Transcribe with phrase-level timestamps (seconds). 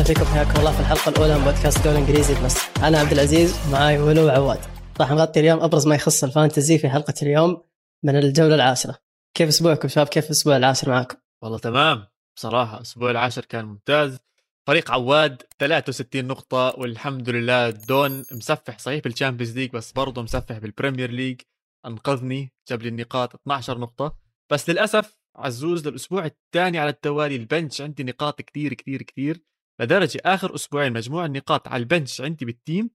[0.00, 3.56] وسهلا فيكم حياكم الله في الحلقة الأولى من بودكاست دوري إنجليزي plus أنا عبد العزيز
[3.72, 4.58] معاي ولو وعواد
[5.00, 7.62] راح نغطي اليوم أبرز ما يخص ال fantasy في حلقة اليوم
[8.04, 8.98] من الجولة العاشرة.
[9.34, 12.06] كيف أسبوعكم شباب؟ كيف الأسبوع العاشر معاكم؟ والله تمام.
[12.36, 14.18] بصراحة الأسبوع العاشر كان ممتاز.
[14.66, 18.78] فريق عواد 63 نقطة والحمد لله دون مسفل.
[18.78, 21.40] صحيح بال Champions League بس برضه مسفل بال Premier League.
[21.86, 24.16] أنقذني جاب لي النقاط 12 نقطة.
[24.52, 29.46] بس للأسف عزوز للأسبوع الثاني على التوالي ال bench عندي نقاط كثير كثير كثير
[29.80, 32.90] لدرجة آخر أسبوعين مجموع النقاط على ال bench عندي بال team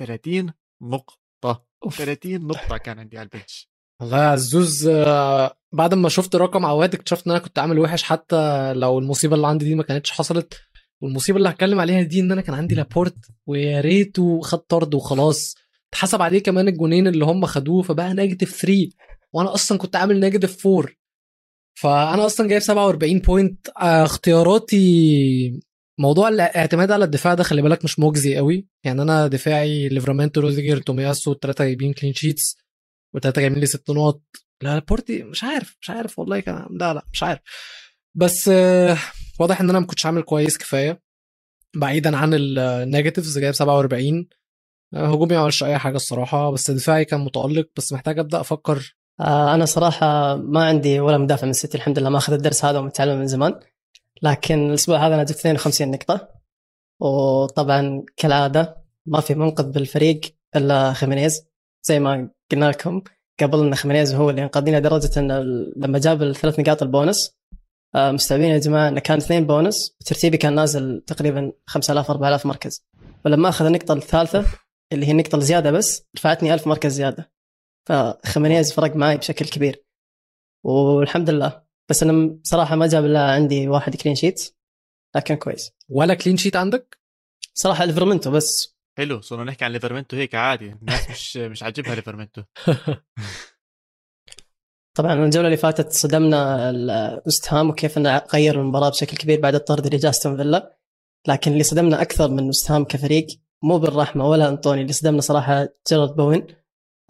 [0.00, 3.68] 30 نقطة 30 نقطة كان عندي على ال bench.
[4.00, 8.02] والله يا عزوز آه، بعد ما شفت رقم عواد اكتشفت إن أنا كنت عامل وحش
[8.02, 10.60] حتى لو المصيبة اللي عندي دي ما كانتش حصلت.
[11.00, 15.54] والمصيبة اللي هتكلم عليها دي إن أنا كان عندي لابورت ويا ريته خد طرد وخلاص.
[15.92, 18.90] اتحسب عليه كمان الجونين اللي هم خدوه فبقى negative 3
[19.32, 20.88] وأنا أصلا كنت عامل negative 4
[21.74, 25.60] فأنا أصلا جايب 47 point آه، اختياراتي
[26.02, 28.66] موضوع الاعتماد على الدفاع ده خلي بالك مش مجزي قوي.
[28.84, 32.56] يعني أنا دفاعي ليفرامنتو روديجر تومياسو الثلاثه جايبين clean sheets
[33.14, 34.22] وثلاثه جايبين لي ست نقط.
[34.62, 37.40] لابورت مش عارف مش عارف والله كان لا لا مش عارف.
[38.14, 38.98] بس آه،
[39.40, 41.02] واضح إن أنا ما كنتش عامل كويس كفاية.
[41.76, 44.28] بعيدا عن ال negatives جايب 47
[44.94, 48.96] آه، هجومي ما عملش أي حاجة الصراحة بس دفاعي كان متألق بس محتاج أبدأ أفكر.
[49.20, 52.78] آه أنا صراحة ما عندي ولا مدافع من السيتي الحمد لله ما أخذ الدرس هذا
[52.78, 53.60] ومتعلم من زمان.
[54.22, 56.28] لكن الأسبوع هذا أنا جبت 52 نقطة.
[57.00, 60.20] وطبعا كالعادة ما في منقذ بالفريق
[60.56, 61.46] إلا خيمينيز
[61.82, 63.02] زي ما قلنا لكم
[63.40, 65.32] قبل إن خيمينيز هو اللي انقذني لدرجة إن
[65.76, 67.36] لما جاب الثلاث نقاط البونس
[67.94, 72.86] آه، مستوعبين يا جماعة انه كان اثنين بونس وترتيبي كان نازل تقريبا 5000 4000 مركز.
[73.24, 74.44] ولما أخذ النقطة الثالثة
[74.92, 77.32] اللي هي النقطة الزيادة بس رفعتني 1000 مركز زيادة.
[77.88, 79.84] فخمينيز فرق معي بشكل كبير.
[80.64, 81.62] والحمد لله
[81.92, 84.56] بس أنا بصراحه ما جاب إلا عندي واحد clean sheet
[85.16, 85.70] لكن كويس.
[85.88, 86.98] ولا clean sheet عندك؟
[87.54, 88.76] صراحة ليفرمنتو بس.
[88.98, 90.72] حلو صرنا نحكي عن ليفرمنتو هيك عادي.
[90.72, 92.42] الناس مش مش عاجبها ليفرمنتو
[94.96, 99.98] طبعا الجولة اللي فاتت صدمنا الويستهام وكيف إنه غير المباراة بشكل كبير بعد الطرد اللي
[99.98, 100.78] جا استون فيلا.
[101.28, 103.26] لكن اللي صدمنا أكثر من ويستهام كفريق
[103.64, 106.46] مو بن رحمة ولا أنطوني اللي صدمنا صراحة جيرارد بوين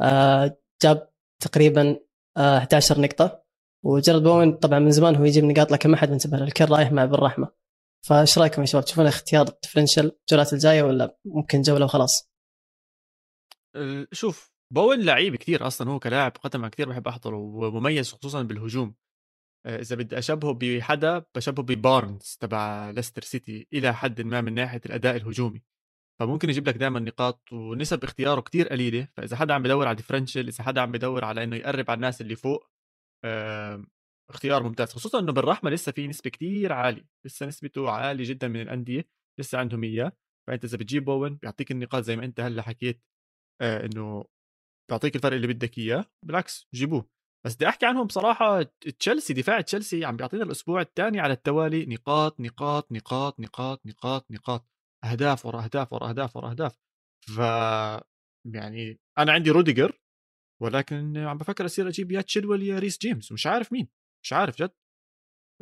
[0.00, 1.08] آه جاب
[1.42, 2.00] تقريبا
[2.36, 3.41] آه 11 نقطة.
[3.84, 6.44] وجيرارد بوين طبعا من زمان هو يجيب نقاط لكن ما حد منتبه له.
[6.44, 7.48] الكل رايح مع بن رحمة.
[8.06, 12.32] فايش رأيكم يا شباب؟ تشوفون اختيار differential الجولات الجاية ولا ممكن جولة وخلاص؟
[14.12, 18.94] شوف بوين لعيب كثير أصلا هو كلاعب قدم كثير بحب أحضره ومميز خصوصا بالهجوم.
[19.66, 24.80] آه، إذا بدي أشبهه بحدا بشبهه ببارنز تبع ليستر سيتي إلى حد ما من ناحية
[24.86, 25.62] الأداء الهجومي.
[26.20, 29.08] فممكن يجيب لك دائما نقاط ونسب اختياره كتير قليلة.
[29.16, 32.20] فإذا حدا عم بدور على ديفرنشل إذا حدا عم بدور على إنه يقرب على الناس
[32.20, 32.71] اللي فوق
[34.30, 38.60] اختيار ممتاز خصوصا إنه بالرحمة لسه في نسبة كتير عالية لسه نسبته عالية جدا من
[38.60, 39.08] الأندية
[39.40, 40.12] لسه عندهم إياه.
[40.48, 43.02] فأنت إذا بتجيب بوين بيعطيك النقاط زي ما أنت هلأ حكيت
[43.62, 44.24] آه إنه
[44.90, 47.08] بيعطيك الفرق اللي بدك إياه بالعكس جيبوه.
[47.46, 48.62] بس بدي أحكي عنهم بصراحة
[48.98, 54.68] تشيلسي دفاع تشيلسي عم بيعطينا الأسبوع الثاني على التوالي نقاط نقاط نقاط نقاط نقاط نقاط
[55.04, 56.78] أهداف ورا أهداف ورا أهداف ورا أهداف.
[57.36, 57.38] ف
[58.54, 60.01] يعني أنا عندي روديجر
[60.62, 63.32] ولكن عم بفكر أصير أجيب يا تشيلويل يا ريس جيمس.
[63.32, 63.88] مش عارف مين.
[64.22, 64.70] مش عارف جد.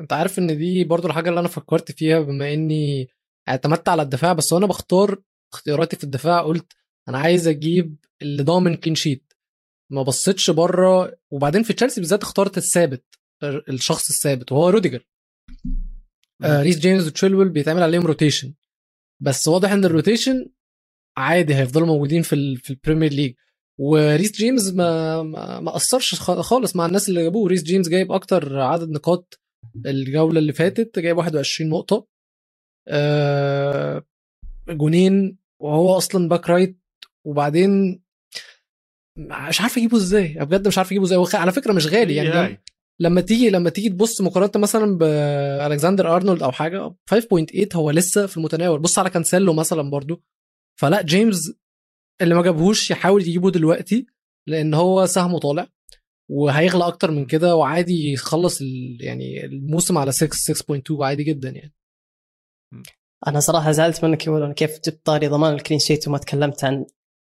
[0.00, 3.09] أنت عارف إن دي برضو الحاجة اللي أنا فكرت فيها بما إني
[3.49, 5.22] اعتمدت على الدفاع بس وأنا بختار
[5.53, 6.72] اختياراتي في الدفاع قلت
[7.09, 9.33] أنا عايز أجيب اللي ضامن clean sheet
[9.91, 13.05] ما بصيتش بره وبعدين في تشيلسي بالذات اخترت الثابت
[13.69, 15.06] الشخص الثابت وهو روديجر.
[16.44, 18.55] آه ريس جيمس وتشيلويل بيتعمل عليهم rotation
[19.22, 20.51] بس واضح إن ال rotation
[21.16, 23.34] عادي هيفضلوا موجودين في في ال Premier League
[23.79, 27.49] وريس جيمس ما ما, أثرش خالص مع الناس اللي جابوه.
[27.49, 29.41] ريس جيمس جايب أكتر عدد نقاط
[29.87, 32.07] الجولة اللي فاتت جايب 21 نقطة.
[32.89, 34.05] آه
[34.69, 36.81] جونين وهو أصلا back right.
[37.27, 38.03] وبعدين
[39.19, 40.34] مش عارف أجيبه إزاي.
[40.34, 41.25] بجد مش عارف أجيبه إزاي.
[41.34, 42.61] على فكرة مش غالي يعني
[43.01, 48.37] لما تيجي لما تيجي تبص مقارنة مثلا بألكسندر أرنولد أو حاجة 5.8 هو لسه في
[48.37, 48.81] المتناول.
[48.81, 50.23] بص على كانسيلو مثلا برضو.
[50.81, 51.53] فلا جيمس
[52.22, 54.07] اللي ما جابهوش يحاول يجيبه دلوقتي
[54.49, 55.67] لأن هو سهمه طالع
[56.31, 58.61] وهيغلى أكتر من كده وعادي يخلص
[59.01, 61.75] يعني الموسم على 6 6.2 عادي جدا يعني.
[63.27, 66.87] أنا صراحة زعلت منك يا كيف جبت طاري ضمان ال clean sheet وما تكلمت عن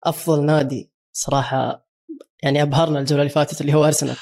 [0.05, 1.89] أفضل نادي صراحة
[2.43, 4.17] يعني أبهرنا الجولة اللي فاتت اللي هو أرسنال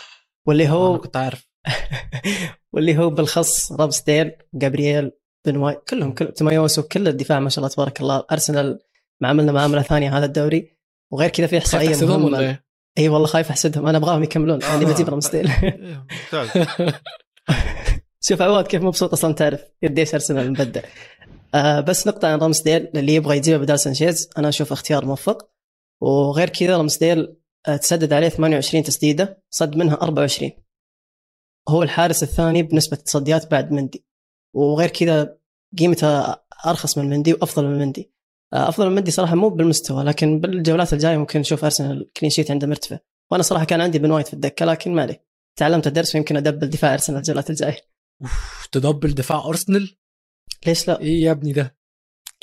[0.47, 1.49] واللي هو أنا كنت عارف.
[2.73, 5.11] واللي هو بالخص رامسديل جابرييل
[5.47, 8.79] بن وايت كلهم كل تومياسو وكل الدفاع ما شاء الله تبارك الله أرسنال
[9.23, 10.79] ما عملنا معامله ثانية هذا الدوري.
[11.13, 12.39] وغير كذا في إحصائية مهمة.
[12.39, 12.65] إيه؟
[12.99, 13.87] إي والله خايف أحسدهم.
[13.87, 14.63] أنا أبغاهم يكملون.
[14.63, 14.75] آه.
[14.75, 16.05] اللي بجيب رامسديل إيه،
[18.27, 20.81] شوف عواد كيف مبسوط أصلا تعرف قديش أرسنال مبدع.
[21.55, 25.51] آه بس نقطة عن رامسديل اللي يبغى يجيبه بدال سانشيز أنا أشوف اختيار موفق.
[26.01, 27.37] وغير كذا رامسديل
[27.69, 30.51] آه، تسدد عليه 28 تسديدة صد منها 24
[31.69, 34.07] هو الحارس الثاني بنسبة تصديات بعد مندي.
[34.55, 35.39] وغير كذا
[35.79, 36.37] قيمته
[36.67, 38.14] أرخص من مندي وأفضل من مندي.
[38.55, 42.51] آه، أفضل من مندي صراحة مو بالمستوى لكن بالجولات الجاية ممكن نشوف أرسنال clean sheet
[42.51, 42.99] عنده مرتفع.
[43.33, 45.25] وأنا صراحة كان عندي بن وايت في الدكة لكن ما عليه.
[45.59, 47.79] تعلمت الدرس ويمكن أدبل دفاع أرسنال الجولات الجاية.
[48.23, 49.97] أوف، تدبل دفاع أرسنال؟
[50.67, 51.77] ليش لا؟ إيه يا ابني ده.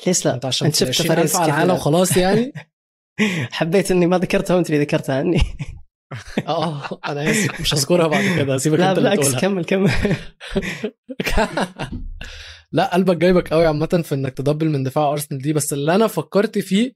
[0.08, 1.80] ليش لا؟ أنت عشان أنت شفت 20,000 فاريز على العالم يلعب.
[1.80, 2.54] خلاص يعني؟
[3.52, 5.42] حبيت إني ما ذكرتها وأنت اللي ذكرتها عني.
[6.48, 7.62] آه أنا آسف.
[7.62, 9.92] مش هذكرها بعد كده سيبك لا أنت بالعكس كمل كمل.
[12.74, 16.08] لا قلبك جامد قوي عامة في إنك تدبل من دفاع أرسنال دي بس اللي أنا
[16.08, 16.94] فكرت فيه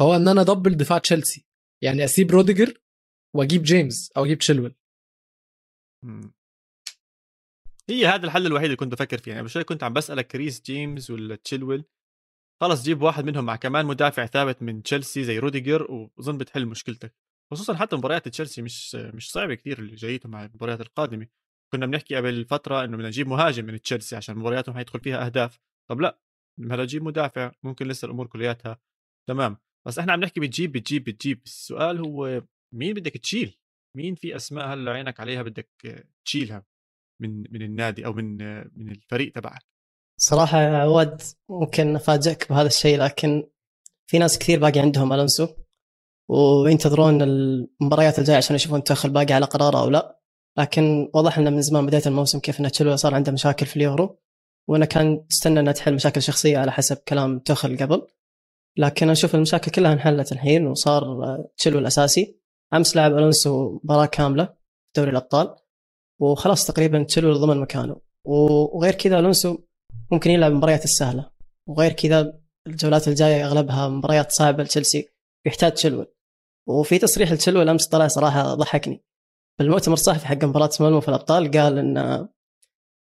[0.00, 1.46] هو إن أنا أدبل دفاع تشيلسي.
[1.82, 2.80] يعني أسيب روديجر
[3.36, 4.74] وأجيب جيمس أو أجيب تشيلويل.
[6.04, 6.32] مم.
[7.90, 9.32] هي هذا الحل الوحيد اللي كنت بفكر فيه.
[9.32, 11.84] يعني بشوي كنت عم بسألك ريس جيمس ولا تشيلويل.
[12.60, 17.14] خلص جيب واحد منهم مع كمان مدافع ثابت من تشيلسي زي روديجر واظن بتحل مشكلتك.
[17.52, 21.26] خصوصا حتى مباريات تشيلسي مش مش صعبة كثير اللي جايتهم مع المباريات القادمة.
[21.72, 25.60] كنا بنحكي قبل فترة إنه بدنا نجيب مهاجم من تشيلسي عشان مبارياتهم حيدخل فيها أهداف.
[25.90, 26.18] طب لا
[26.70, 28.78] هلا جيب مدافع ممكن لسه الأمور كلياتها
[29.28, 29.56] تمام.
[29.86, 31.42] بس إحنا عم نحكي بتجيب بتجيب بتجيب.
[31.46, 32.42] السؤال هو
[32.74, 33.58] مين بدك تشيل؟
[33.96, 35.68] مين في أسماء هلأ عينك عليها بدك
[36.24, 36.66] تشيلها
[37.22, 38.36] من من النادي أو من
[38.78, 39.62] من الفريق تبعك؟
[40.20, 43.48] صراحة يا عواد ممكن أفاجئك بهذا الشيء لكن
[44.10, 45.48] في ناس كثير باقي عندهم ألونسو.
[46.30, 50.17] وينتظرون المباريات الجاية عشان يشوفون توخل باقي على قراره أو لا.
[50.58, 54.18] لكن واضح لنا من زمان بداية الموسم كيف إن تشيلوي صار عنده مشاكل في اليورو
[54.68, 58.06] وانه كان تستنى إنها تحل مشاكل شخصية على حسب كلام توخل قبل.
[58.76, 61.02] لكن أشوف المشاكل كلها انحلت الحين وصار
[61.56, 62.38] تشيلويل الأساسي.
[62.74, 64.52] أمس لعب ألونسو مباراة كاملة في
[64.96, 65.56] دوري الأبطال
[66.20, 68.00] وخلاص تقريبا تشيلويل ضمن مكانه.
[68.24, 69.58] وغير كذا ألونسو
[70.10, 71.30] ممكن يلعب المباريات السهلة
[71.68, 75.08] وغير كذا الجولات الجاية أغلبها مباريات صعبة لتشيلسي
[75.46, 76.06] يحتاج تشيلويل.
[76.68, 79.07] وفي تصريح لتشيلويل الأمس طلع صراحة ضحكني.
[79.58, 82.28] بالمؤتمر الصحفي حق مباراة مالمو في الابطال قال إن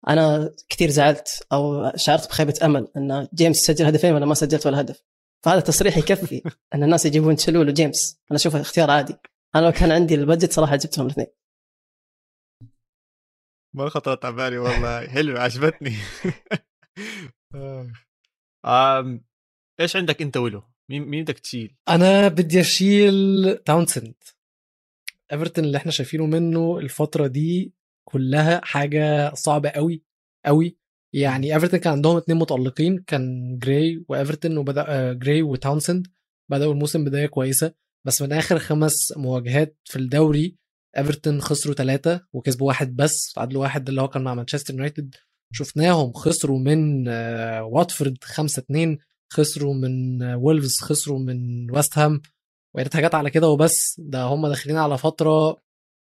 [0.08, 4.80] أنا كثير زعلت أو شعرت بخيبة أمل إن جيمس سجل هدفين وأنا ما سجلت ولا
[4.80, 5.02] هدف.
[5.44, 6.42] فهذا تصريح يكفي
[6.74, 9.16] إن الناس يجيبون تشيلويل وجيمس أنا أشوفه اختيار عادي.
[9.56, 11.26] أنا لو كان عندي ال budget صراحة جبتهم الاثنين.
[13.74, 15.06] ما خطرت على بالي والله.
[15.14, 15.94] حلو عجبتني.
[18.66, 19.24] آم،
[19.80, 24.14] إيش عندك أنت ويلو؟ مين مين بدك تشيل؟ أنا بدي أشيل تاونسند
[25.32, 27.74] ايفرتون اللي إحنا شايفينه منه الفترة دي
[28.08, 30.02] كلها حاجة صعبة قوي
[30.46, 30.76] قوي
[31.14, 36.06] يعني ايفرتون كان عندهم اتنين متألقين كان جراي وايفرتون وبدأ آه، جراي وتاونسند
[36.50, 37.74] بدأوا الموسم بداية كويسة.
[38.06, 40.56] بس من آخر خمس مواجهات في الدوري
[40.98, 45.14] ايفرتون خسروا ثلاثة وكسبوا واحد بس تعادلوا واحد اللي هو كان مع مانشستر يونايتد
[45.52, 48.98] شفناهم خسروا من آه، واتفورد 5 2
[49.32, 52.22] خسروا من آه، وولفز خسروا من ويست هام
[52.76, 53.96] ويا جت على كده وبس.
[53.98, 55.62] ده هم داخلين على فترة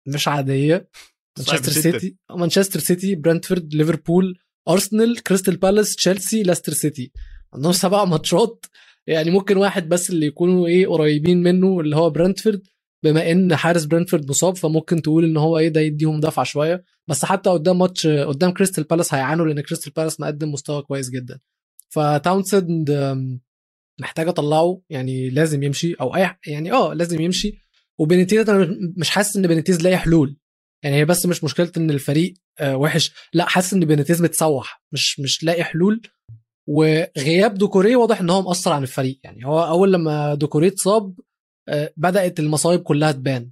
[0.08, 0.90] مش عادية.
[1.38, 1.72] مانشستر.
[1.72, 4.40] سيتي مانشستر سيتي برنتفورد ليفربول
[4.70, 7.12] أرسنال كريستال بالاس تشيلسي ليستر سيتي.
[7.54, 8.66] عندهم سبع ماتشات.
[9.08, 12.62] يعني ممكن واحد بس اللي يكونوا إيه قريبين منه اللي هو برنتفورد.
[13.04, 16.84] بما إن حارس برنتفورد مصاب فممكن تقول إن هو إيه ده يديهم دفعة شوية.
[17.08, 21.40] بس حتى قدام ماتش قدام كريستال بالاس هيعانوا لأن كريستال بالاس مقدم مستوى كويس جدا.
[21.90, 22.90] فتاونسند
[24.02, 27.66] محتاج اطلعه يعني لازم يمشي أو أي يعني آه لازم يمشي.
[28.00, 30.38] وبينيتيز أنا مش حاسس إن بينيتيز لاقي حلول.
[30.84, 33.14] يعني هي بس مش مشكلة إن الفريق آه، وحش.
[33.34, 36.02] لا حاسس إن بينيتيز متسوح مش مش لاقي حلول.
[36.70, 39.20] وغياب دوكوري واضح إن هو مأثر عن الفريق.
[39.24, 41.20] يعني هو أول لما دوكوري اتصاب
[41.70, 43.52] آه، بدأت المصايب كلها تبان.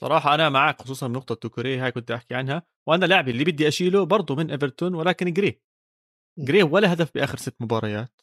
[0.00, 2.62] صراحة أنا معك خصوصا بنقطة دوكوري هاي كنت أحكي عنها.
[2.88, 5.60] وأنا لاعبي اللي بدي أشيله برضه من إيفرتون ولكن جري.
[6.38, 8.21] جري ولا هدف بآخر ست مباريات.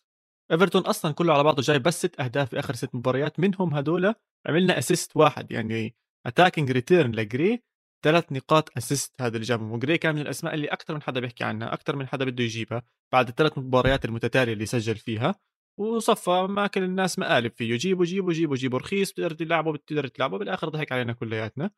[0.52, 4.14] إيفرتون أصلا كله على بعضه جاي بس ست أهداف بآخر ست مباريات منهم هدول
[4.48, 7.64] عملنا assist واحد يعني attacking return لجري
[8.04, 11.44] ثلاث نقاط assist هذا اللي جابهم وجري كان من الأسماء اللي أكثر من حدا بيحكي
[11.44, 15.36] عنها أكثر من حدا بده يجيبها بعد الثلاث مباريات المتتالية اللي سجل فيها
[15.80, 20.70] وصفى ماكلين الناس مقالب فيه جيبوا جيبوا جيبوا جيبوا رخيص بتقدر تلعبه بتقدر تلعبه بالآخر
[20.70, 21.72] ضحك علينا كلياتنا.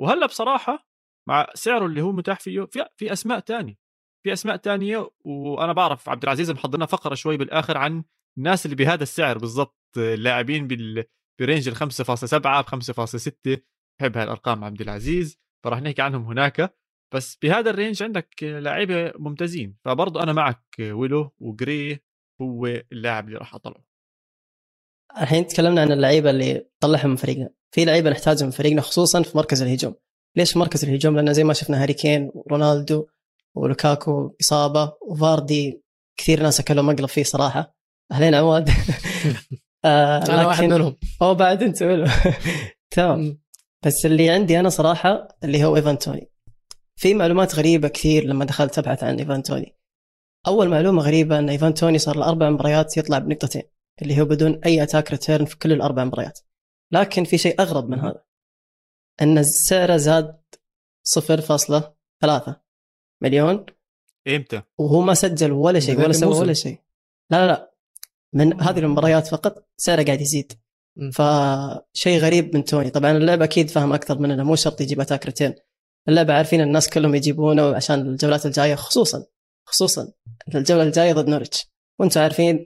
[0.00, 0.88] وهلأ بصراحة
[1.28, 3.74] مع سعره اللي هو متاح فيه في في أسماء تانية
[4.24, 8.04] في أسماء تانية وأنا بعرف عبد العزيز محضرنا فقرة شوي بالآخر عن
[8.38, 11.04] الناس اللي بهذا السعر بالضبط اللاعبين بال
[11.40, 13.58] range ال 5.7 ب 5.6
[14.00, 16.74] بحب هالأرقام عبد العزيز فراح نحكي عنهم هناك.
[17.14, 22.00] بس بهذا ال range عندك لعيبة ممتازين فبرضه أنا معك ويلو وجري
[22.40, 23.84] هو اللاعب اللي راح أطلعه.
[25.20, 27.50] الحين تكلمنا عن اللعيبة اللي طلعهم من فريقنا.
[27.74, 29.94] في لعيبة نحتاجهم من فريقنا خصوصا في مركز الهجوم.
[30.36, 33.06] ليش مركز الهجوم؟ لأن زي ما شفنا هاري كين ورونالدو
[33.54, 35.82] ولوكاكو إصابة وفاردي
[36.16, 37.77] كثير ناس أكلوا مقلب فيه صراحة.
[38.12, 38.70] اهلين عواد
[39.84, 40.96] آه أنا واحد لكن منهم.
[41.22, 41.78] أو بعد أنت
[42.90, 43.40] تمام.
[43.86, 46.30] بس اللي عندي أنا صراحة اللي هو إيفان توني.
[46.96, 49.76] في معلومات غريبة كثير لما دخلت أبحث عن إيفان توني.
[50.46, 53.62] أول معلومة غريبة إن إيفان توني صار له أربع مباريات يطلع بنقطتين
[54.02, 56.38] اللي هو بدون أي attack return في كل الأربع مباريات.
[56.92, 58.22] لكن في شيء أغرب من هذا
[59.22, 60.40] إن سعره زاد
[61.04, 62.52] 0.3
[63.22, 63.66] مليون.
[64.28, 66.38] إمتى؟ وهو ما سجل ولا شيء ولا سوى.
[66.38, 66.78] ولا شيء.
[67.30, 67.74] لا لا لا.
[68.34, 70.52] من هذه المباريات فقط سعره قاعد يزيد.
[71.12, 72.90] فشيء غريب من توني.
[72.90, 75.54] طبعا اللعبه أكيد فاهم أكثر مننا مو شرط يجيب أتاك ريتين
[76.08, 79.24] اللعبه عارفين الناس كلهم يجيبونه عشان الجولات الجاية خصوصا
[79.66, 80.12] خصوصا
[80.54, 81.66] الجولة الجاية ضد نورتش
[81.98, 82.64] وأنتم عارفين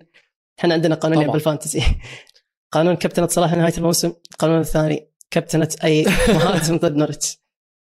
[0.58, 1.30] إحنا عندنا قانونين.
[1.30, 1.82] بال fantasy.
[2.72, 7.38] قانون كابتنة صلاح لنهاية الموسم القانون الثاني كابتنة أي مهاجم ضد نورتش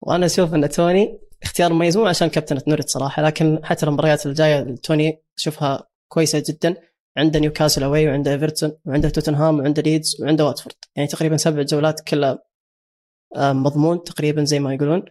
[0.01, 4.75] وأنا أشوف إن توني اختيار مميز مو عشان كابتنة نورتش صراحة لكن حتى المباريات الجاية
[4.75, 6.75] توني أشوفها كويسة جدا.
[7.17, 10.75] عنده نيوكاسل away وعنده إيفرتون وعنده توتنهام وعنده ليدز وعنده واتفورد.
[10.95, 12.43] يعني تقريبا سبع جولات كلها
[13.35, 15.05] آه، مضمون تقريبا زي ما يقولون.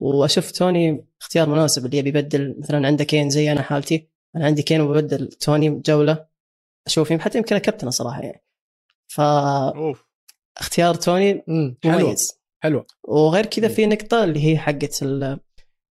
[0.00, 4.08] وأشوف توني اختيار مناسب اللي يبي يبدل مثلا عنده كين زي أنا حالتي.
[4.36, 6.26] أنا عندي كين وببدل توني بجوله
[6.86, 8.44] أشوف يم- حتى يمكن كابتنه صراحة يعني.
[9.18, 10.04] أوف.
[10.56, 11.44] فاختيار توني
[11.84, 12.40] مميز.
[12.62, 12.86] حلوة.
[13.04, 14.88] وغير كذا في نقطة اللي هي حقة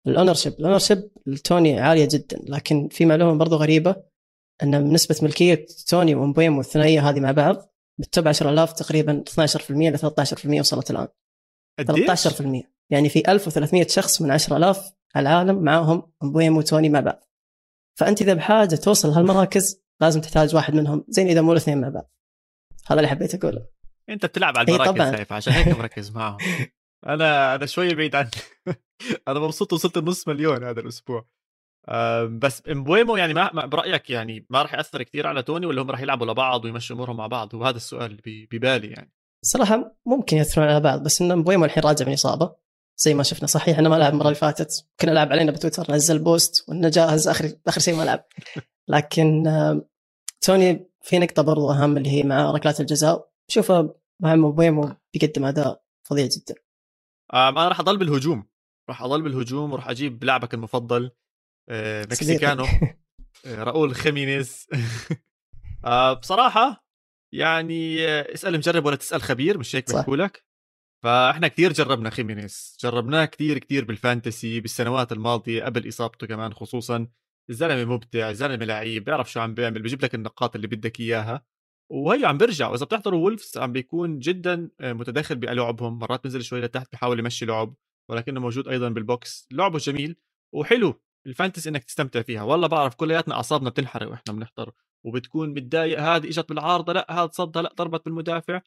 [0.07, 3.97] ال ownership ال ownership لتوني عالية جدا لكن في معلومة برضو غريبة.
[4.63, 9.99] إن نسبة ملكية توني ومبويمو الثنائية هذه مع بعض بال top 10000 تقريبا 12% ل
[9.99, 11.09] 13% وصلت الآن.
[11.79, 17.23] قديش؟ 13% يعني في 1300 شخص من 10000 على العالم معاهم مبويمو وتوني مع بعض.
[17.99, 21.05] فأنت إذا بحاجة توصل هالمراكز لازم تحتاج واحد منهم.
[21.09, 22.11] زين إذا مو الاثنين مع بعض.
[22.87, 23.67] هذا اللي حبيت أقوله.
[24.09, 25.17] أنت بتلعب على المراكز طبعاً.
[25.17, 26.39] سيف عشان هيك مركز معهم.
[27.07, 28.35] أنا أنا شوي بعيد عنك
[29.29, 31.29] أنا مبسوط وصلت النص مليون هذا الأسبوع.
[32.25, 36.01] بس امبويمو يعني ما برأيك يعني ما راح يأثر كثير على توني ولا هم راح
[36.01, 39.13] يلعبوا لبعض ويمشوا أمورهم مع بعض؟ وهذا السؤال اللي ببالي يعني.
[39.45, 42.55] صراحة ممكن يأثرون على بعض بس إن مبويمو الحين راجع من إصابة
[42.99, 43.47] زي ما شفنا.
[43.47, 44.87] صحيح إنه ما لعب المرة اللي فاتت.
[45.01, 48.25] كنا لعب علينا بتويتر نزل post وإنه جاهز آخر آخر شيء ما لعب.
[48.89, 49.45] لكن
[50.41, 53.31] توني في نقطة برضو أهم اللي هي مع ركلات الجزاء.
[53.49, 56.55] شوفه مع مبويمو بيقدم أداء فظيع جدا.
[57.35, 58.47] أنا راح أضل بالهجوم.
[58.89, 61.11] راح أضل بالهجوم وراح أجيب لاعبك المفضل.
[61.71, 62.65] مكسيكانو
[63.47, 64.67] آه، راؤول خيمينيز.
[65.85, 66.87] آه، بصراحة
[67.35, 69.93] يعني آه، اسأل مجرب ولا تسأل خبير مش هيك.
[69.93, 70.45] بحكوا لك.
[71.05, 72.77] فإحنا كثير جربنا خيمينيز.
[72.81, 77.09] جربناه كثير كثير بال fantasy بالسنوات الماضية قبل إصابته كمان خصوصا.
[77.51, 81.47] الزلمة مبدع الزلمة لعيب بيعرف شو عم بيعمل بيجيب لك النقاط اللي بدك إياها.
[81.93, 82.69] وهي عم بيرجع.
[82.69, 87.47] وإذا بتحضروا وولفز عم بيكون جدا آه، متداخل بلعبهم مرات بينزل شوي لتحت بيحاول يمشي
[87.47, 87.75] لعب
[88.11, 89.49] ولكنه موجود أيضا بال box.
[89.53, 90.17] لعبه جميل
[90.55, 91.06] وحلو.
[91.27, 92.43] ال fantasy إنك تستمتع فيها.
[92.43, 94.73] والله بعرف كلياتنا أعصابنا بتنحرق وإحنا بنحضر
[95.07, 98.61] وبتكون متضايق هذه إجت بالعارضة لأ هذا صدها لأ ضربت بالمدافع.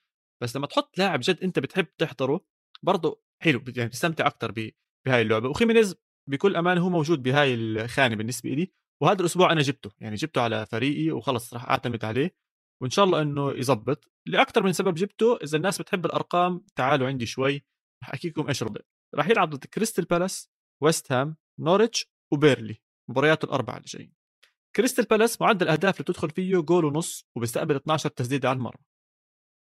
[0.44, 2.46] بس لما تحط لاعب جد أنت بتحب تحضره
[2.84, 5.50] برضه حلو يعني بتستمتع أكثر بهاي اللعبة.
[5.50, 5.96] وخيمينيز
[6.30, 8.72] بكل أمانة هو موجود بهاي الخانة بالنسبة لي
[9.04, 12.36] وهذا الأسبوع أنا جبته يعني جبته على فريقي وخلص راح أعتمد عليه.
[12.82, 17.26] وإن شاء الله إنه يزبط لاكثر من سبب جبته إذا الناس بتحب الأرقام تعالوا عندي
[17.26, 17.66] شوي
[18.04, 18.88] راح احكي لكم إيش ربط.
[19.16, 20.50] راح يلعب ضد كريستال بالاس
[20.84, 24.14] ويست هام نوريتش وبيرنلي مبارياته الأربعة اللي جايين.
[24.76, 28.84] كريستال بالاس معدل الأهداف اللي تدخل فيه جول ونص وبيستقبل 12 تسديدة على المرمى.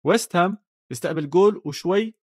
[0.05, 0.57] ويست هام
[0.89, 2.15] بيستقبل جول وشوي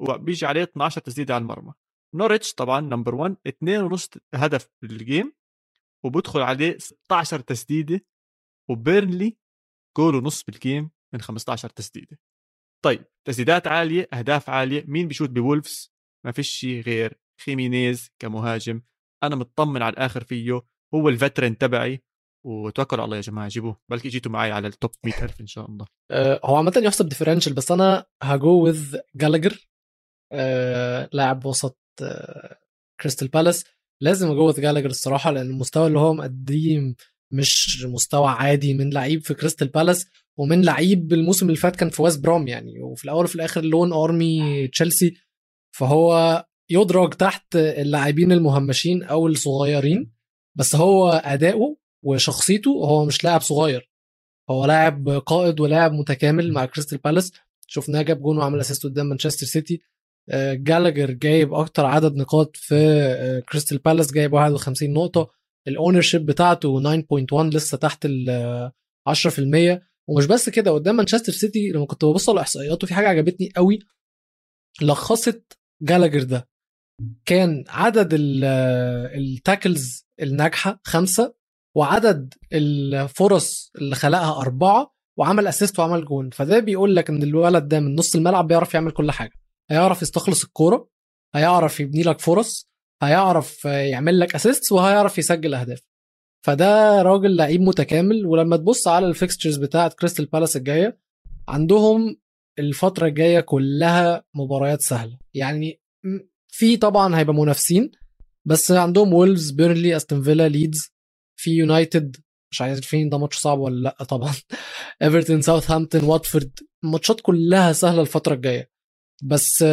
[0.00, 1.72] وبيجي عليه 12 تسديدة على المرمى.
[2.14, 5.32] نوريتش طبعا number 1 2 ونص هدف بال game
[6.04, 8.06] وبدخل عليه 16 تسديدة
[8.70, 9.36] وبيرنلي
[9.96, 12.18] جول ونص بال game من 15 تسديدة.
[12.84, 18.82] طيب تسديدات عالية أهداف عالية مين بيشوت بولفز ما فيش شيء غير خيمينيز كمهاجم
[19.22, 20.60] أنا مطمن على الآخر فيه
[20.94, 22.02] هو ال veteran تبعي
[22.46, 25.70] وتوكلوا على الله يا جماعة جيبوه بلكي جيتوا معي على ال top 100000 إن شاء
[25.70, 25.86] الله.
[26.10, 29.68] آه، هو عامة يحسب differential بس أنا ه go with جالاجر
[30.32, 32.58] آه، لاعب وسط آه،
[33.00, 33.64] كريستال بالاس
[34.00, 36.94] لازم أ go with جالاجر الصراحة لأن المستوى اللي هو مقدم
[37.32, 40.06] مش مستوى عادي من لعيب في كريستال بالاس
[40.38, 43.92] ومن لعيب الموسم اللي فات كان في ويست بروم يعني وفي الأول وفي الآخر loan
[43.92, 45.16] army تشيلسي
[45.76, 50.12] فهو يدرج تحت اللاعبين المهمشين أو الصغيرين
[50.54, 53.90] بس هو أداؤه وشخصيته هو مش لاعب صغير.
[54.50, 57.32] هو لاعب قائد ولاعب متكامل مع كريستال بالاس.
[57.66, 59.80] شفناه جاب جون وعمل assist قدام مانشستر سيتي.
[60.30, 65.30] آه، جالاجر جايب أكتر عدد نقاط في آه، كريستال بالاس جايب 51 نقطة.
[65.68, 68.72] ال ownership بتاعته 9.1 لسه تحت ال آه،
[69.08, 73.52] 10% ومش بس كده قدام مانشستر سيتي لما كنت ببص على إحصائياته في حاجة عجبتني
[73.56, 73.78] قوي.
[74.82, 76.48] لخصت جالاجر ده.
[77.24, 78.44] كان عدد ال-
[79.14, 81.34] ال tackles الناجحة خمسة
[81.76, 86.30] وعدد الفرص اللي خلقها أربعة وعمل assist وعمل جون.
[86.30, 89.32] فده بيقول لك إن الولد ده من نص الملعب بيعرف يعمل كل حاجة.
[89.70, 90.88] هيعرف يستخلص الكورة
[91.34, 92.68] هيعرف يبني لك فرص
[93.02, 95.80] هيعرف يعمل لك assist وهيعرف يسجل أهداف.
[96.46, 98.26] فده راجل لعيب متكامل.
[98.26, 100.98] ولما تبص على ال fixtures بتاعه كريستال بالاس الجاية
[101.48, 102.16] عندهم
[102.58, 105.18] الفترة الجاية كلها مباريات سهلة.
[105.34, 105.80] يعني
[106.56, 107.90] في طبعا هيبقى منافسين
[108.44, 110.90] بس عندهم وولفز بيرنلي أستون فيلا ليدز
[111.36, 112.16] في يونايتد.
[112.52, 114.32] مش عارفين ده ماتش صعب ولا لأ طبعا.
[115.02, 116.58] إيفرتون ساوثهامبتون واتفورد.
[116.84, 118.70] الماتشات كلها سهلة الفترة الجاية.
[119.22, 119.64] بس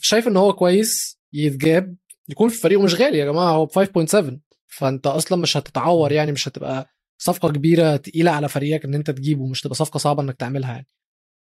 [0.00, 1.96] شايف إن هو كويس يتجاب
[2.28, 6.32] يكون في فريقه مش غالي يا جماعة هو ب 5.7 فأنت أصلا مش هتتعور يعني
[6.32, 6.86] مش هتبقى
[7.18, 10.86] صفقة كبيرة تقيلة على فريقك إن أنت تجيبه مش تبقى صفقة صعبة إنك تعملها يعني.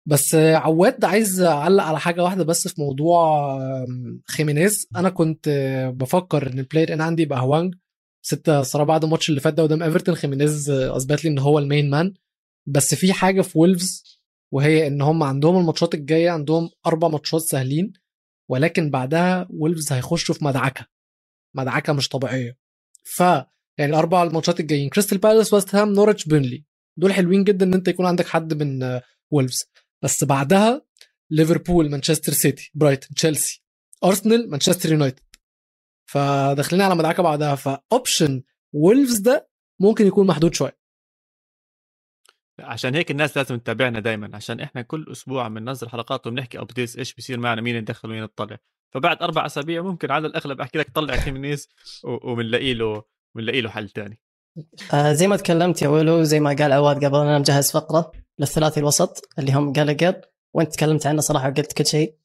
[0.07, 3.59] بس عواد عايز اعلق على حاجة واحدة بس في موضوع
[4.31, 4.87] خيمينيز.
[4.97, 5.49] أنا كنت
[5.97, 7.75] بفكر إن ال player in عندي يبقى هوانج.
[8.23, 11.65] بس صراحة بعد الماتش اللي فات ده قدام إيفرتون خيمينيز أثبت لي إن هو ال
[11.65, 12.15] main man
[12.67, 14.21] بس في حاجة في وولفز
[14.53, 17.93] وهي إن هم عندهم الماتشات الجاية عندهم أربع ماتشات سهلين
[18.51, 20.87] ولكن بعدها وولفز هيخشوا في مدعكة.
[21.55, 22.57] مدعكة مش طبيعية.
[23.05, 23.21] ف
[23.79, 26.65] يعني الأربع الماتشات الجايين كريستال بالاس ويست هام نورتش بيرنلي.
[26.97, 29.65] دول حلوين جدا إن أنت يكون عندك حد من وولفز
[30.07, 30.83] بس بعدها
[31.31, 33.63] ليفربول مانشستر سيتي برايتون تشيلسي
[34.05, 35.21] أرسنال مانشستر يونايتد.
[36.11, 39.49] فداخلين على مدعكة بعدها ف option وولفز ده
[39.81, 40.79] ممكن يكون محدود شوية.
[42.61, 46.97] عشان هيك الناس لازم تتابعنا دائما عشان إحنا كل أسبوع عم ننزل حلقات وبنحكي updates
[46.97, 48.59] إيش بيصير معنا مين ندخل ومين نطلع
[48.95, 51.69] فبعد أربع أسابيع ممكن على الأغلب أحكي لك طلع خيمينيز
[52.05, 53.05] وبنلاقي له
[53.37, 54.21] بنلاقي له حل ثاني
[54.95, 58.13] آه زي ما تكلمت يا ولو زي ما قال عواد قبل أنا مجهز فقرة.
[58.39, 60.21] للثلاثي الوسط اللي هم جالجر
[60.55, 62.17] وانت تكلمت عنه صراحة قلت كل شيء.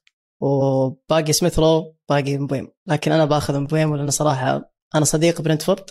[0.41, 2.71] وباقي سميث رو باقي مبويم.
[2.88, 5.89] لكن أنا باخذ مبويم لأنه صراحة أنا صديق برنتفورد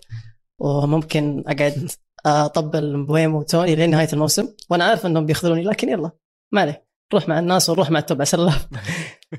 [0.61, 1.91] وممكن أقعد
[2.27, 4.49] أطبل مبويم وتوني لين نهاية الموسم.
[4.71, 6.11] وأنا عارف إنهم بيخذلوني لكن يلا.
[6.53, 6.87] ما عليه.
[7.13, 8.69] نروح مع الناس ونروح مع ال top 10000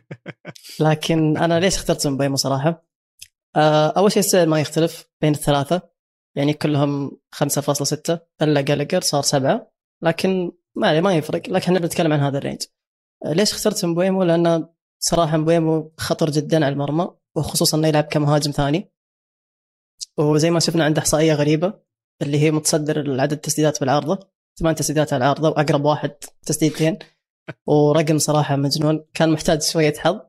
[0.79, 2.85] لكن أنا ليش اخترت مبويمو صراحة؟
[3.55, 5.81] آه، أول شيء السعر ما يختلف بين الثلاثة.
[6.35, 12.19] يعني كلهم 5.6 إلا جالجر صار 7 لكن ما ما يفرق لكن إحنا بنتكلم عن
[12.19, 12.61] هذا الرينج.
[13.25, 14.67] آه، ليش اخترت مبويمو؟ لأن
[14.99, 18.91] صراحة مبويمو خطر جدا على المرمى وخصوصا إنه يلعب كمهاجم ثاني.
[20.17, 21.73] وزي ما شفنا عنده إحصائية غريبة
[22.21, 24.19] اللي هي متصدر عدد التسديدات بالعارضة
[24.59, 26.09] ثمان تسديدات على العارضة وأقرب واحد
[26.45, 26.99] تسديدتين.
[27.67, 30.19] ورقم صراحة مجنون كان محتاج شوية حظ.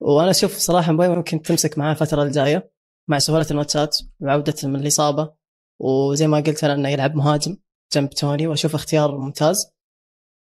[0.00, 2.72] وأنا أشوف صراحة مبويمو ممكن تمسك معاه الفترة الجاية
[3.08, 5.34] مع سهولة الماتشات وعوده من الإصابة.
[5.80, 7.56] وزي ما قلت أنا إنه يلعب مهاجم.
[7.92, 9.72] جنب توني وأشوف اختيار ممتاز.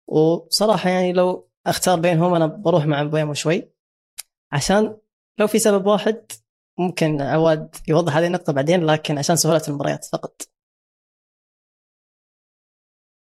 [0.09, 3.73] وصراحة يعني لو أختار بينهم أنا بروح مع مبويمو شوي.
[4.53, 4.97] عشان
[5.39, 6.33] لو في سبب واحد
[6.79, 10.43] ممكن عواد يوضح هذه النقطة بعدين لكن عشان سهولة المباريات فقط.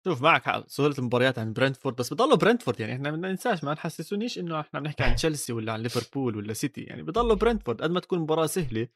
[0.08, 0.68] شوف معك حق.
[0.68, 2.94] سهولة المباريات عند برنتفورد بس بضلوا برنتفورد يعني.
[2.94, 6.82] إحنا ما ننساش ما تحسسونيش إنه إحنا بنحكي عن تشيلسي ولا عن ليفربول ولا سيتي.
[6.82, 8.88] يعني بضلوا برنتفورد قد ما تكون مباراة سهلة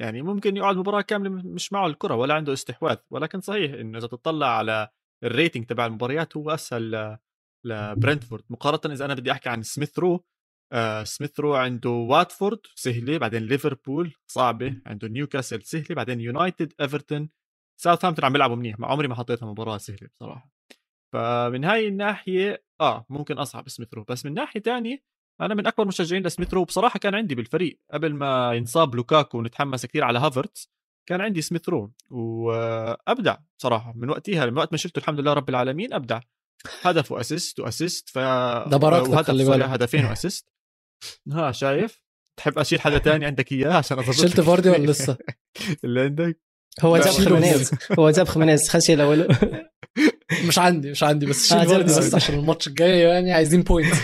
[0.00, 2.96] يعني ممكن يقعد مباراة كاملة مش معه الكرة ولا عنده استحواذ.
[3.10, 4.88] ولكن صحيح إنه إذا تطلع على
[5.24, 7.18] ال rating تبع المباريات هو أسهل
[7.64, 8.44] لبرنتفورد.
[8.50, 10.24] مقارنة إذا أنا بدي أحكي عن سميث رو
[10.72, 17.30] آه سميث رو عنده واتفورد سهلة بعدين ليفربول صعبة عنده نيوكاسل سهلة بعدين يونايتد إيفرتون.
[17.80, 20.50] ساوثهامبتون عم بيلعبوا منيح ما عمري ما حطيتها مباراة سهلة بصراحة.
[21.12, 24.04] فمن هاي الناحية آه ممكن أصعب سميث رو.
[24.04, 25.02] بس من ناحية ثانية
[25.42, 27.80] أنا من أكبر مشجعين لسميث رو بصراحه كان عندي بالفريق.
[27.92, 30.70] قبل ما ينصاب لوكاكو ونتحمس كثير على هافرتس
[31.08, 31.92] كان عندي سميث رو.
[32.10, 36.20] وأبدع صراحة من وقتها من وقت ما شفته الحمد لله رب العالمين أبدع.
[36.82, 38.18] هدف و assist و assist ف
[38.68, 39.62] ده براك خلي بالك.
[39.62, 40.48] هدفين و assist.
[41.32, 42.02] ها شايف؟
[42.36, 45.16] تحب أشيل حدا تاني عندك إياه؟ عشان اضبط شلت فاردي ولا لسه؟
[45.84, 46.40] اللي عندك؟
[46.80, 47.70] هو جاب خمينيز.
[47.98, 48.68] هو جاب خمينيز.
[48.68, 49.28] خلينا نشيل
[50.48, 53.94] مش عندي مش عندي بس شيل فاردي بس عشان الماتش الجاي يعني عايزين point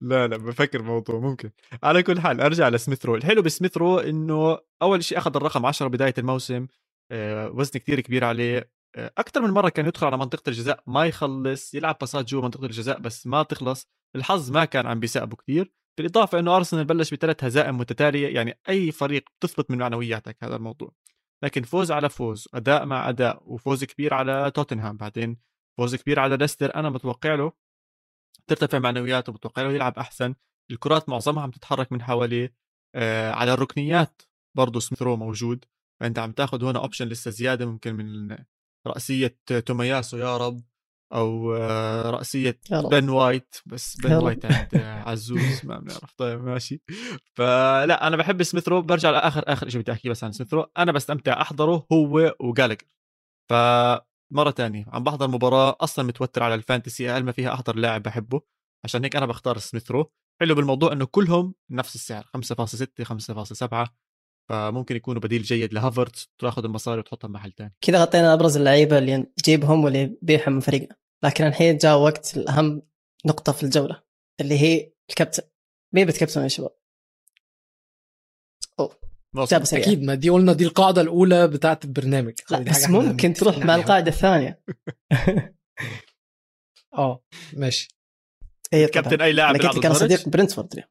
[0.00, 1.50] لا لا بفكر موضوع ممكن.
[1.82, 3.14] على كل حال أرجع لسميث رو.
[3.14, 6.66] الحلو بسميث رو إنه أول شيء أخذ الرقم 10 بداية الموسم
[7.12, 11.06] آه، وزن كثير كبير عليه آه، أكثر من مرة كان يدخل على منطقة الجزاء ما
[11.06, 13.88] يخلص يلعب باسات جوا منطقة الجزاء بس ما تخلص.
[14.16, 18.92] الحظ ما كان عم بيساعده كثير بالإضافة إنه أرسنال بلش بثلاث هزائم متتالية يعني أي
[18.92, 20.92] فريق بتثبط من معنوياتك هذا الموضوع.
[21.44, 25.36] لكن فوز على فوز أداء مع أداء وفوز كبير على توتنهام بعدين.
[25.78, 27.52] فوز كبير على ليستر أنا متوقع له.
[28.46, 30.34] ترتفع معنوياته متوقع له يلعب أحسن.
[30.70, 32.54] الكرات معظمها عم تتحرك من حواليه
[32.94, 34.22] آه على الركنيات.
[34.56, 35.64] برضه سمثرو موجود.
[36.00, 38.36] فأنت عم تاخذ هنا option لسه زيادة ممكن من
[38.86, 40.62] رأسية تومياسو يا رب
[41.12, 42.60] أو آه، رأسية.
[42.70, 43.54] بن وايت.
[43.66, 44.12] بس بن.
[44.12, 44.68] وايت عند
[45.08, 46.12] عزوز ما بنعرف.
[46.16, 46.82] طيب ماشي.
[47.34, 51.40] فلا أنا بحب سميثرو برجع لآخر آخر شيء بدي احكيه بس عن سميثرو أنا بستمتع.
[51.40, 52.84] أحضره هو وجالجر
[54.30, 54.84] فمره تانية.
[54.88, 58.40] عم بحضر مباراه أصلا متوتر على ال fantasy أقل ما فيها احضر لاعب بحبه؟
[58.84, 63.88] عشان هيك أنا بختار سميثرو حلو بالموضوع إنه كلهم نفس السعر 5.6 5.7
[64.48, 66.30] فممكن يكونوا بديل جيد لهافرتز.
[66.38, 67.74] تاخذ المصاري وتحطها بمحل تاني.
[67.80, 70.96] كذا غطينا أبرز اللعيبة اللي نجيبهم واللي يبيعهم من فريقنا.
[71.24, 72.82] لكن الحين جاء وقت الأهم
[73.26, 74.02] نقطة في الجولة
[74.40, 75.42] اللي هي الكابتن.
[75.94, 76.70] مين بتكابتن يا شباب؟
[78.78, 79.09] موسم.
[79.44, 83.74] سريع أكيد ما دي قلنا دي القاعدة الأولى بتاعت البرنامج لا بس ممكن تروح مع.
[83.74, 84.60] القاعدة الثانية
[86.98, 87.88] آه ماشي
[88.72, 90.88] اي كابتن أي لاعب أنا بيلعب قلت لك أنا ضد صديق؟ برنتفورد اليوم.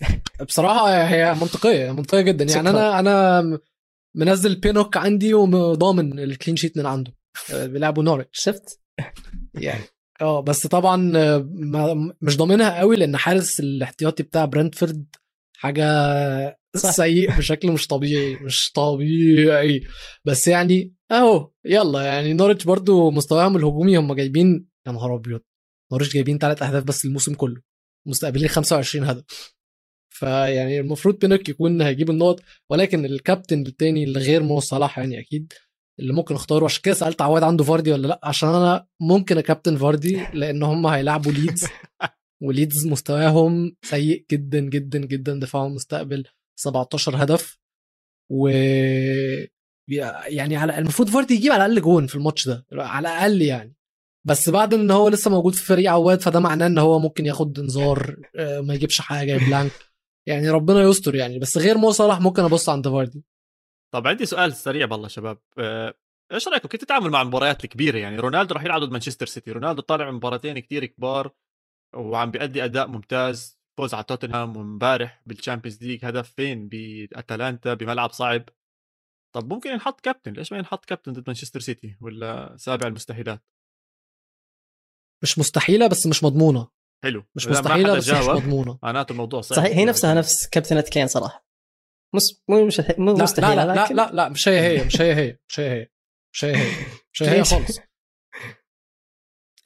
[0.48, 2.70] بصراحة هي منطقية منطقية جدا يعني.
[2.70, 3.42] أنا أنا
[4.14, 7.14] منزل بينوك عندي وضامن الكلين شيت من عنده
[7.54, 8.80] آه، بيلعبوا نورتش شفت؟
[9.54, 9.84] يعني
[10.20, 15.06] آه بس طبعا آه، ما مش ضامنها قوي لأن حارس الاحتياطي بتاع برنتفورد
[15.62, 15.84] حاجة
[16.76, 16.90] صح.
[16.90, 19.84] سيء بشكل مش طبيعي مش طبيعي.
[20.24, 25.40] بس يعني أهو يلا يعني نورتش برضو مستواهم الهجومي هم جايبين يا نهار أبيض
[25.92, 27.62] نورتش جايبين ثلاث أهداف بس الموسم كله
[28.08, 29.54] مستقبلين 25 هدف.
[30.14, 35.52] فيعني المفروض بينك يكون هيجيب النقط ولكن الكابتن التاني اللي غير مو صلاح يعني أكيد
[36.00, 39.76] اللي ممكن أختاره عشان كده سألت عواد عنده فاردي ولا لأ؟ عشان أنا ممكن أكابتن
[39.76, 41.66] فاردي لأن هم هيلعبوا ليدز.
[42.42, 45.40] وليدز مستواهم سيء جدا جدا جدا.
[45.40, 46.24] دفاعهم مستقبل
[46.60, 47.58] 17 هدف.
[48.30, 48.48] و
[50.28, 53.76] يعني على المفروض فاردي يجيب على الأقل جون في الماتش ده على الأقل يعني.
[54.26, 57.58] بس بعد إن هو لسه موجود في فريق عواد فده معناه إن هو ممكن ياخد
[57.58, 59.72] انذار آه، ما يجيبش حاجة blank
[60.28, 61.38] يعني ربنا يستر يعني.
[61.38, 63.24] بس غير مو صلاح ممكن أبص عند فاردي.
[63.94, 65.38] طب عندي سؤال سريع بالله شباب.
[65.58, 65.94] آه،
[66.32, 69.52] إيش رأيكم كيف تتعامل مع المباريات الكبيرة يعني؟ رونالدو راح يلعب ضد مانشستر سيتي.
[69.52, 71.30] رونالدو طالع مباراتين كتير كبار.
[71.94, 73.62] وعم بيأدي أداء ممتاز.
[73.78, 78.48] فوز على توتنهام وامبارح بال Champions League هدف فين؟ بأتلانتا بملعب صعب.
[79.34, 83.42] طب ممكن ينحط كابتن ليش ما ينحط كابتن ضد مانشستر سيتي ولا سابع المستحيلات؟
[85.22, 86.68] مش مستحيلة بس مش مضمونة.
[87.04, 87.24] حلو.
[87.34, 88.78] مش مستحيلة بس مش مضمونة.
[88.82, 91.46] معناته الموضوع صعب صحيح هي نفسها نفس كابتنة كين صراحة.
[92.14, 95.00] مس مو مش مو لا مستحيل لا لا, لا لا لا مش هي هي مش
[95.00, 95.88] هي هي مش هي هي
[96.32, 97.80] مش هي هي مش هي هي؟ خالص.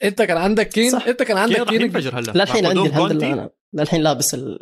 [0.03, 1.07] انت كان عندك كين؟ صح.
[1.07, 2.31] انت كان عندك كين ينفجر هلا.
[2.31, 3.11] للحين عندي الحمد.
[3.11, 3.33] لله.
[3.33, 4.59] أنا للحين لابس ال...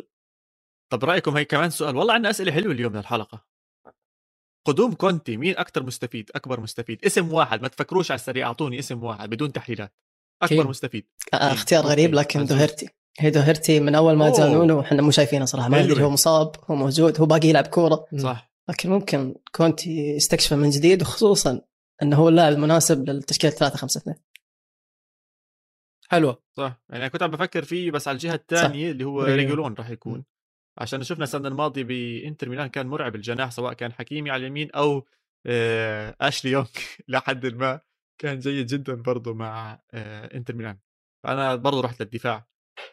[0.92, 1.96] طب رأيكم هي كمان سؤال.
[1.96, 3.44] والله عندنا أسئلة حلوة اليوم للحلقة.
[4.66, 7.04] قدوم كونتي مين أكثر مستفيد؟ أكبر مستفيد.
[7.04, 9.92] اسم واحد ما تفكروش على السريع أعطوني اسم واحد بدون تحليلات.
[10.42, 10.66] أكبر كين.
[10.66, 11.06] مستفيد.
[11.34, 11.84] آه، اختيار.
[11.84, 12.44] غريب لكن.
[12.44, 15.68] دوهرتي هي دوهرتي من أول ما نونو وإحنا مو شايفينه صراحة.
[15.68, 15.82] ما.
[15.82, 18.06] ندري هو مصاب هو موجود هو باقي يلعب كورة.
[18.18, 18.52] صح.
[18.68, 21.60] لكن ممكن كونتي يستكشفه من جديد وخصوصا
[22.02, 24.16] إنه هو اللاعب المناسب للتشكيلة 3 5 2
[26.08, 26.42] حلوة.
[26.52, 26.80] صح.
[26.88, 29.40] يعني أنا كنت عم بفكر فيه بس على الجهة الثانية اللي هو ريجولون.
[29.40, 30.24] ريجولون راح يكون.
[30.78, 35.06] عشان شفنا السنة الماضية بإنتر ميلان كان مرعب الجناح سواء كان حكيمي على اليمين أو
[35.46, 36.68] آه، أشلي يونغ
[37.08, 37.80] لحد ما
[38.20, 40.78] كان جيد جدا برضه مع آه، إنتر ميلان.
[41.24, 42.46] فأنا برضه رحت للدفاع.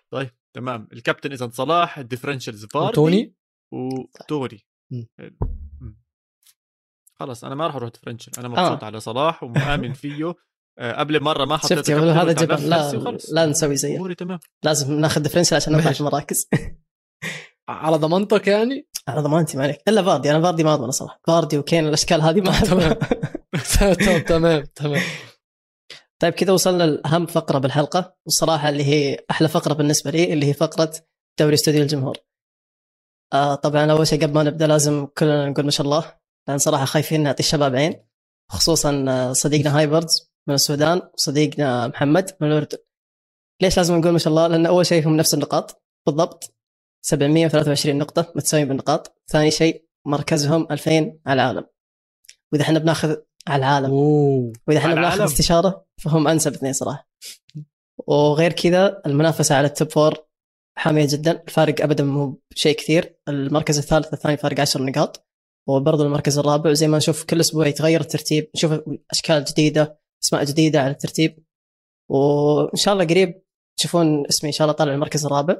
[0.09, 0.87] طيب تمام.
[0.93, 3.35] الكابتن اذا صلاح ال differentials فاردي وتوني؟
[3.71, 4.65] وتوني.
[7.15, 8.85] خلص أنا ما راح أروح differential أنا مبسوط آه.
[8.85, 10.35] على صلاح ومآمن فيه.
[10.79, 13.17] قبل مرة ما حطيت شفت هذا جبل لا.
[13.31, 13.97] لا نسوي زيه.
[13.97, 14.39] أموري تمام.
[14.63, 16.47] لازم ناخذ differential عشان نطلع المراكز.
[17.69, 19.77] على ضمانتك يعني؟ على ضمانتي ما عليك.
[19.87, 20.31] إلا فاردي.
[20.31, 21.19] أنا فاردي ما اضمن صراحة.
[21.27, 22.93] فاردي وكين الأشكال هذه ما تمام.
[23.79, 25.01] تمام تمام تمام.
[26.19, 28.15] طيب كذا وصلنا لأهم فقرة بالحلقة.
[28.25, 30.93] والصراحة اللي هي أحلى فقرة بالنسبة لي اللي هي فقرة
[31.39, 32.17] دوري استوديو الجمهور.
[33.33, 36.13] آه طبعا أول شيء قبل ما نبدأ لازم كلنا نقول ما شاء الله.
[36.47, 38.05] لأن صراحة خايفين نعطي الشباب عين.
[38.51, 40.32] خصوصا آه، صديقنا هايبردز.
[40.47, 42.77] من السودان وصديقنا محمد من الأردن.
[43.61, 45.83] ليش لازم نقول ما شاء الله؟ لأن أول شيء هم نفس النقاط.
[46.07, 46.55] بالضبط.
[47.05, 51.65] 723 نقطة متساويين بالنقاط، ثاني شيء مركزهم 2000 على العالم.
[52.51, 53.15] وإذا إحنا بناخذ
[53.47, 53.89] على العالم.
[53.89, 54.53] أوه.
[54.67, 55.31] وإذا إحنا بناخذ العالم.
[55.31, 57.09] استشارة فهم أنسب اثنين صراحة.
[58.07, 60.25] وغير كذا المنافسة على ال top four
[60.77, 61.43] حامية جدا.
[61.47, 63.17] الفارق ابدا مو شيء كثير.
[63.27, 65.27] المركز الثالث الثاني فارق 10 نقاط.
[65.69, 68.49] وبرضه المركز الرابع وزي ما نشوف كل أسبوع يتغير الترتيب.
[68.55, 68.79] نشوف
[69.11, 70.02] أشكال جديدة.
[70.23, 71.43] أسماء جديدة على الترتيب.
[72.09, 73.41] وإن شاء الله قريب
[73.77, 75.57] تشوفون اسمي إن شاء الله طالع المركز الرابع.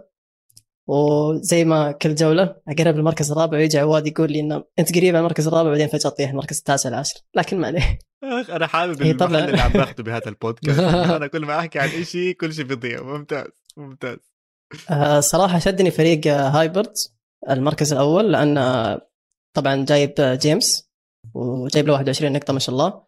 [0.88, 5.20] وزي ما كل جولة أقرب المركز الرابع ويجي عواد يقول لي انه أنت قريب على
[5.20, 7.20] المركز الرابع بعدين فجأة تطيح المركز التاسع العاشر.
[7.36, 8.00] لكن ما عليه.
[8.24, 9.36] أخ أنا حابب المحل.
[9.36, 10.80] اللي عم باخده بهذا البودكاست.
[11.18, 13.04] أنا كل ما أحكي عن شيء كل شيء بيضيع.
[13.04, 13.48] ممتاز
[13.78, 14.18] ممتاز.
[14.90, 16.94] آه، صراحة شدني فريق آه، هايبرد
[17.50, 19.10] المركز الأول لأن آه،
[19.56, 20.90] طبعا جايب جيمس
[21.34, 23.04] وجايب له 21 نقطة ما شاء الله.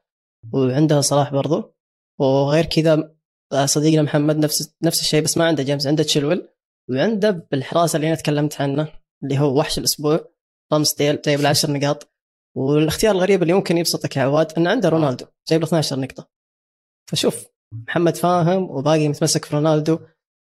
[0.53, 1.75] وعنده صلاح برضو.
[2.19, 3.15] وغير كذا
[3.65, 6.49] صديقنا محمد نفس نفس الشيء بس ما عنده جيمس عنده تشيلول
[6.89, 8.88] وعنده بالحراسة اللي أنا تكلمت عنه
[9.23, 10.19] اللي هو وحش الأسبوع
[10.73, 12.12] رامستيل جايب له 10 نقاط.
[12.58, 16.29] والاختيار الغريب اللي ممكن يبسطك يا عواد إنه عنده رونالدو جايب له 12 نقطة.
[17.10, 19.99] فشوف محمد فاهم وباقي متمسك في رونالدو.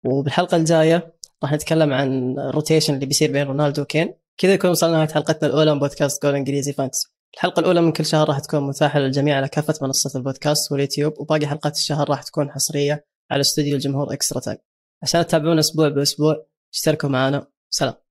[0.04, 4.14] وبالحلقة الجاية راح نتكلم عن ال rotation اللي بيصير بين رونالدو وكين.
[4.40, 8.06] كذا يكون وصلنا نهايه حلقتنا الأولى من بودكاست جول إنجليزي فانكس الحلقة الأولى من كل
[8.06, 12.50] شهر راح تكون متاحة للجميع على كافة منصات البودكاست واليوتيوب وباقي حلقات الشهر راح تكون
[12.50, 14.58] حصرية على استوديو الجمهور extra time.
[15.02, 17.46] عشان تتابعونا أسبوع بأسبوع اشتركوا معنا.
[17.70, 18.07] سلام.